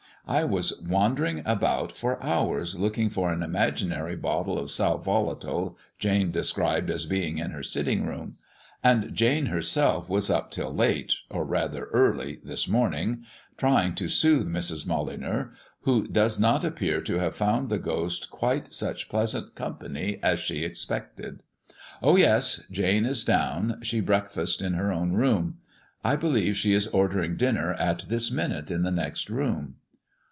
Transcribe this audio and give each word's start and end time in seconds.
I 0.27 0.43
was 0.45 0.79
wandering 0.83 1.41
about 1.45 1.97
for 1.97 2.21
hours 2.23 2.77
looking 2.77 3.09
for 3.09 3.33
an 3.33 3.41
imaginary 3.41 4.15
bottle 4.15 4.57
of 4.59 4.69
sal 4.69 4.99
volatile 4.99 5.77
Jane 5.97 6.29
described 6.31 6.91
as 6.91 7.07
being 7.07 7.39
in 7.39 7.51
her 7.51 7.63
sitting 7.63 8.05
room: 8.05 8.37
and 8.83 9.13
Jane 9.15 9.47
herself 9.47 10.09
was 10.11 10.29
up 10.29 10.51
till 10.51 10.73
late 10.73 11.15
or 11.31 11.43
rather 11.43 11.85
early 11.85 12.39
this 12.45 12.67
morning, 12.67 13.23
trying 13.57 13.95
to 13.95 14.07
soothe 14.07 14.47
Mrs. 14.47 14.85
Molyneux, 14.85 15.49
who 15.81 16.07
does 16.07 16.39
not 16.39 16.63
appear 16.63 17.01
to 17.01 17.17
have 17.17 17.35
found 17.35 17.69
the 17.69 17.79
ghost 17.79 18.29
quite 18.29 18.71
such 18.73 19.09
pleasant 19.09 19.55
company 19.55 20.19
as 20.21 20.39
she 20.39 20.63
expected. 20.63 21.41
Oh 22.01 22.15
yes, 22.15 22.63
Jane 22.69 23.05
is 23.05 23.23
down; 23.23 23.79
she 23.81 24.01
breakfasted 24.01 24.65
in 24.67 24.75
her 24.75 24.91
own 24.93 25.13
room. 25.13 25.57
I 26.05 26.15
believe 26.15 26.55
she 26.55 26.73
is 26.73 26.87
ordering 26.89 27.37
dinner 27.37 27.73
at 27.73 28.05
this 28.07 28.29
minute 28.31 28.69
in 28.69 28.83
the 28.83 28.91
next 28.91 29.27
room." 29.27 29.77